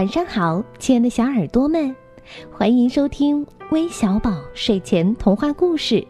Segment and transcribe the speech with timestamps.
[0.00, 1.94] 晚上好，亲爱的小耳朵们，
[2.50, 6.02] 欢迎收听微小宝睡前童话故事，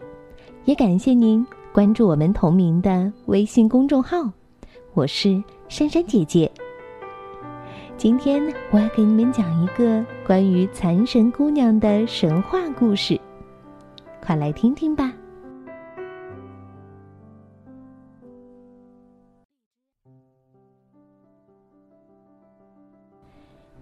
[0.63, 4.31] 也感谢您关注我们同名的微信公众号。
[4.93, 6.49] 我是珊珊姐姐。
[7.97, 8.41] 今天
[8.71, 13.19] 我要给你们讲一个关于残神姑娘的神话故事，
[14.25, 15.11] 快来听听吧。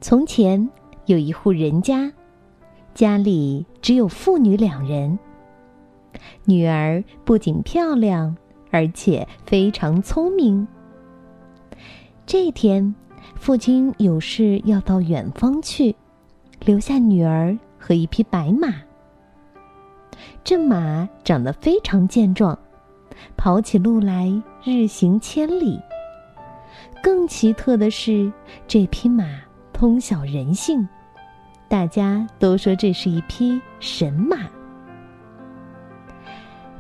[0.02, 0.70] 从前
[1.08, 2.10] 有一户人家，
[2.94, 5.20] 家里只有父女两人。
[6.46, 8.36] 女儿不仅漂亮，
[8.72, 10.66] 而且非常聪明。
[12.26, 12.96] 这天，
[13.36, 15.94] 父亲有事要到远方去，
[16.64, 18.74] 留下女儿和一匹白马。
[20.46, 22.58] 这马长得非常健壮，
[23.36, 24.32] 跑起路来
[24.64, 25.78] 日行千里。
[27.04, 28.32] 更奇特的是，
[28.66, 29.26] 这匹马。
[29.80, 30.86] 通晓人性，
[31.70, 34.40] 大家都说这是一匹神马。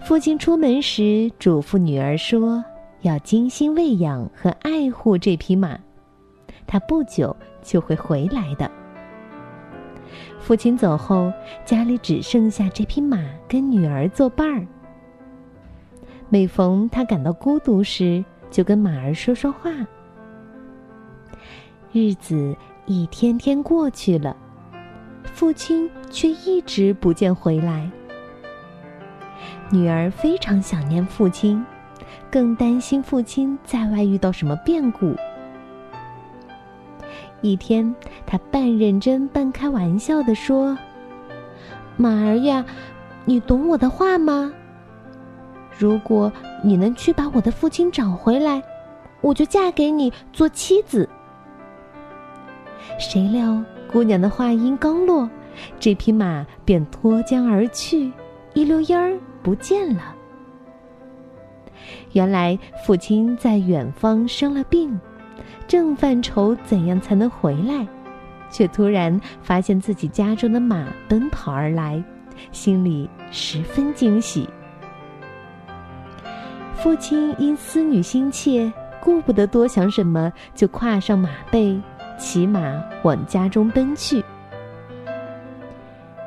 [0.02, 2.61] 父亲出门时嘱咐女儿说
[3.00, 5.80] ：“要精心喂养和爱护这匹马，
[6.67, 8.70] 它不久就会回来的。”
[10.38, 11.31] 父亲走后，
[11.64, 14.67] 家里只剩下这匹马跟女儿作伴儿。
[16.27, 19.72] 每逢他感到孤独时，就跟马儿说说话。
[21.94, 22.53] 日子。
[22.92, 24.36] 一天天过去了，
[25.23, 27.88] 父亲却一直不见回来。
[29.70, 31.64] 女儿非常想念父亲，
[32.32, 35.16] 更担心父亲在外遇到什么变故。
[37.42, 37.94] 一天，
[38.26, 40.76] 她半认真半开玩笑的说
[41.95, 42.66] ：“马儿呀，
[43.23, 44.52] 你懂我的话吗？
[45.78, 48.64] 如果你能去把我的父亲找回来，
[49.22, 51.08] 我就嫁给你做妻子。”
[52.98, 55.30] 谁料姑娘的话音刚落，
[55.80, 58.11] 这匹马便脱缰而去，
[58.54, 60.16] 一溜烟儿不见了。
[62.14, 65.00] 原来父亲在远方生了病，
[65.67, 67.88] 正犯愁怎样才能回来，
[68.50, 72.04] 却突然发现自己家中的马奔跑而来，
[72.52, 74.48] 心里十分惊喜。
[76.76, 78.71] 父亲因思女心切，
[79.02, 81.80] 顾不得多想什么，就跨上马背。
[82.20, 84.24] 骑马往家中奔去。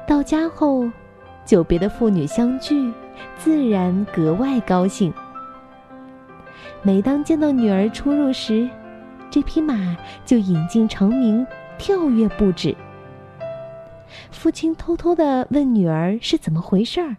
[0.06, 0.90] 到家后，
[1.44, 2.92] 久别的父女相聚，
[3.38, 5.12] 自然格外高兴。
[6.82, 8.68] 每当见到女儿出入时，
[9.30, 11.46] 这匹马就引进长鸣，
[11.78, 12.74] 跳跃不止。
[14.30, 17.16] 父亲偷偷的问女儿是怎么回事儿，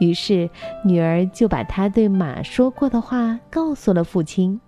[0.00, 0.50] 于是
[0.84, 4.60] 女儿就把她对马说过的话告诉了父亲。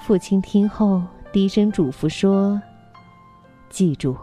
[0.00, 2.60] 父亲听后低声嘱咐说
[3.68, 4.16] ：“记住，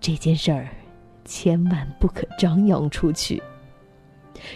[0.00, 0.68] 这件事儿
[1.24, 3.42] 千万不可张扬出去。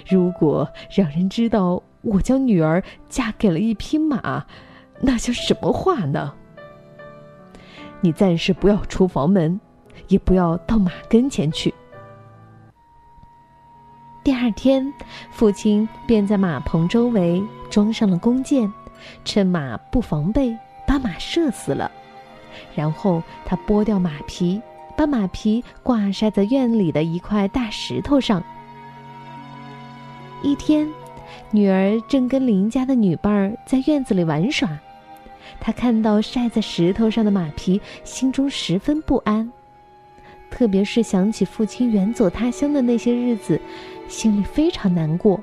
[0.06, 4.44] 如果让人知道我将女儿嫁给了一匹马，
[5.00, 6.34] 那叫什么话呢？
[8.00, 9.58] 你暂时不要出房门，
[10.08, 11.72] 也不要到马跟前去。”
[14.22, 14.92] 第二天，
[15.30, 18.70] 父亲便在马棚周围装上了弓箭。
[19.24, 20.56] 趁马不防备，
[20.86, 21.90] 把马射死了。
[22.74, 24.60] 然后他剥掉马皮，
[24.96, 28.42] 把马皮挂晒在院里的一块大石头上。
[30.42, 30.88] 一天，
[31.50, 34.68] 女儿正跟邻家的女伴儿在院子里玩耍，
[35.58, 39.50] 她看到晒在石头上的马皮，心中十分不安。
[40.50, 43.60] 特别是想起父亲远走他乡的那些日子，
[44.06, 45.40] 心里非常难过。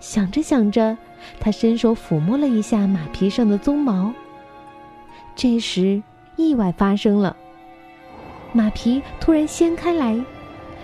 [0.00, 0.96] 想着想着。
[1.40, 4.12] 他伸手抚摸了一下马皮上的鬃毛。
[5.34, 6.00] 这时，
[6.36, 7.36] 意外发生了，
[8.52, 10.22] 马皮突然掀开来，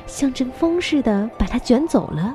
[0.06, 2.34] 像阵风似的把它卷走了。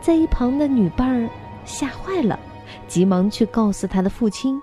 [0.00, 1.28] 在一旁的女伴儿
[1.64, 2.38] 吓坏了，
[2.88, 4.60] 急忙去告诉他的父亲。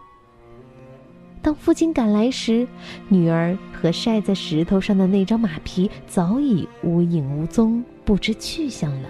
[1.42, 2.68] 当父亲赶来时，
[3.08, 9.10] 女儿和晒在石头上的那张马皮早已无影无踪，不知去向了。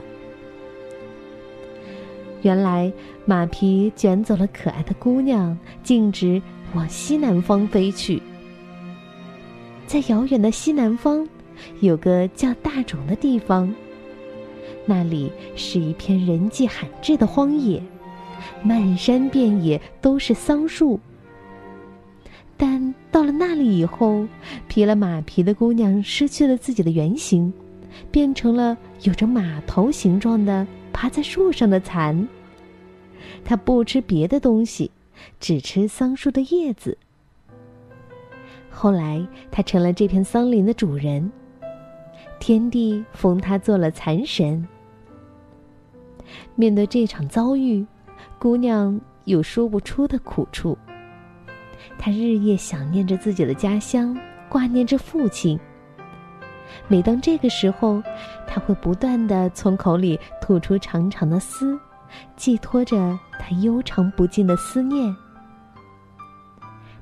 [2.41, 2.91] 原来
[3.25, 6.41] 马皮卷走了可爱的姑娘，径直
[6.73, 8.21] 往西南方飞去。
[9.85, 11.27] 在遥远的西南方，
[11.81, 13.73] 有个叫大冢的地方。
[14.85, 17.81] 那里是一片人迹罕至的荒野，
[18.63, 20.99] 漫山遍野都是桑树。
[22.57, 24.25] 但到了那里以后，
[24.67, 27.53] 披了马皮的姑娘失去了自己的原形，
[28.09, 30.65] 变成了有着马头形状的。
[31.01, 32.27] 爬在树上的蚕，
[33.43, 34.91] 它不吃别的东西，
[35.39, 36.95] 只吃桑树的叶子，
[38.69, 41.31] 后来他成了这片桑林的主人，
[42.39, 44.67] 天地封他做了蚕神。
[46.53, 47.83] 面对这场遭遇，
[48.37, 50.77] 姑娘有说不出的苦处。
[51.97, 54.15] 她日夜想念着自己的家乡，
[54.47, 55.59] 挂念着父亲。
[56.87, 58.01] 每当这个时候，
[58.47, 61.79] 她会不断的从口里吐出长长的丝，
[62.35, 65.15] 寄托着她悠长不尽的思念。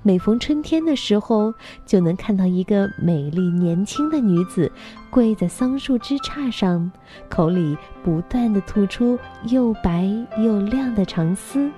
[0.02, 1.54] 每逢春天的时候，
[1.86, 4.72] 就能看到一个美丽年轻的女子
[5.10, 6.90] 跪在桑树枝杈上，
[7.30, 9.20] 口里不断的吐出
[9.50, 11.70] 又白又亮的长丝，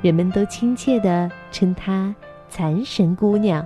[0.00, 2.14] 人们都亲切的称她
[2.48, 3.64] “蚕神姑娘”。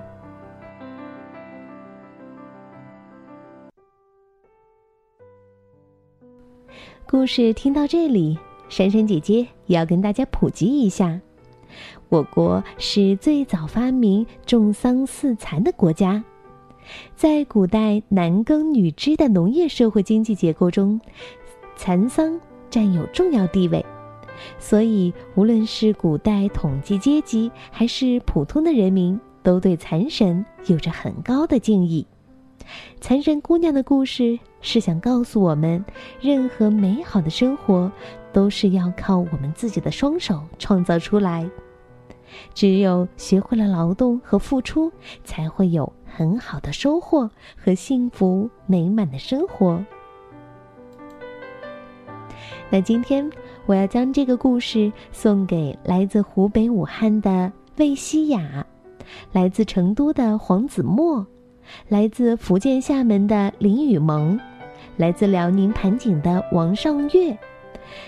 [7.11, 11.21] 故事听到这里，珊珊姐姐也要跟大家普及一下。
[12.09, 16.23] 我国是最早发明种桑饲蚕的国家，
[17.17, 21.01] 在古代男耕女织的农业社会经济结构中，
[21.75, 22.41] 蚕桑
[22.71, 23.85] 占有重要地位，
[24.61, 32.07] 所以无论是古代统计阶级还是普通的人民，都对蚕神有着很高的敬意。
[33.01, 35.85] 蚕神姑娘的故事是想告诉我们，
[36.21, 37.91] 任何美好的生活
[38.33, 41.49] 都是要靠我们自己的双手创造出来。
[42.55, 44.93] 只有学会了劳动和付出，
[45.25, 49.85] 才会有很好的收获和幸福美满的生活。
[52.71, 53.29] 那今天
[53.67, 58.65] 我要将这个故事送给来自湖北武汉的魏希雅，
[59.33, 61.27] 来自成都的黄子墨，
[61.89, 64.39] 来自福建厦门的林雨萌，
[64.97, 67.37] 来自辽宁盘锦的王尚月，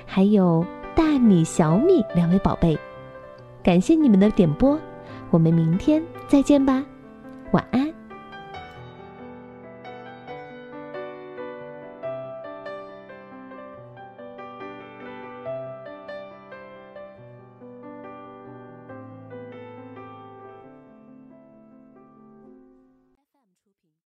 [0.04, 0.64] 还有
[0.94, 2.78] 大米、小米两位宝贝。
[3.62, 4.78] 感谢你们的点播，
[5.30, 6.84] 我们明天再见吧，
[7.52, 8.01] 晚安。